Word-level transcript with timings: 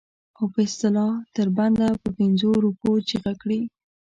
او 0.37 0.43
په 0.53 0.59
اصطلاح 0.67 1.13
تر 1.35 1.47
بنده 1.57 1.87
په 2.01 2.09
پنځو 2.17 2.49
روپو 2.63 2.89
چیغه 3.07 3.33
کړي. 3.41 3.61